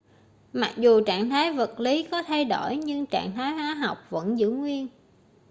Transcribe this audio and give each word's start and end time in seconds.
mặc 0.53 0.73
dù 0.77 1.01
trạng 1.05 1.29
thái 1.29 1.51
vật 1.51 1.79
lí 1.79 2.03
có 2.03 2.23
thay 2.23 2.45
đổi 2.45 2.77
nhưng 2.77 3.05
trạng 3.05 3.31
thái 3.35 3.53
hóa 3.53 3.73
học 3.73 3.97
vẫn 4.09 4.39
giữ 4.39 4.49
nguyên 4.49 4.87